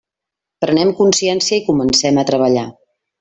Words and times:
Prenem 0.63 0.93
consciència 1.01 1.57
i 1.61 1.63
comencem 1.71 2.17
a 2.23 2.25
treballar. 2.31 2.65